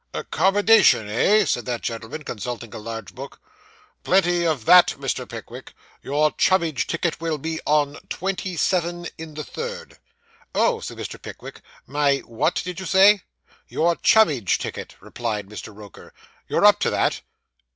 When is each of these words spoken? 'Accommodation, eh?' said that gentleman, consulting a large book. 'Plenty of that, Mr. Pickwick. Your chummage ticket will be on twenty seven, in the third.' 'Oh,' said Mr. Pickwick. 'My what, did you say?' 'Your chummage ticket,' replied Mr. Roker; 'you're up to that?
'Accommodation, 0.15 1.07
eh?' 1.07 1.45
said 1.45 1.67
that 1.67 1.83
gentleman, 1.83 2.23
consulting 2.23 2.73
a 2.73 2.79
large 2.79 3.13
book. 3.13 3.39
'Plenty 4.03 4.47
of 4.47 4.65
that, 4.65 4.87
Mr. 4.97 5.29
Pickwick. 5.29 5.75
Your 6.01 6.31
chummage 6.31 6.87
ticket 6.87 7.21
will 7.21 7.37
be 7.37 7.59
on 7.67 7.99
twenty 8.09 8.57
seven, 8.57 9.05
in 9.19 9.35
the 9.35 9.43
third.' 9.43 9.99
'Oh,' 10.55 10.79
said 10.79 10.97
Mr. 10.97 11.21
Pickwick. 11.21 11.61
'My 11.85 12.17
what, 12.25 12.63
did 12.63 12.79
you 12.79 12.87
say?' 12.87 13.21
'Your 13.67 13.95
chummage 13.95 14.57
ticket,' 14.57 14.95
replied 15.01 15.47
Mr. 15.49 15.71
Roker; 15.71 16.15
'you're 16.49 16.65
up 16.65 16.79
to 16.79 16.89
that? 16.89 17.21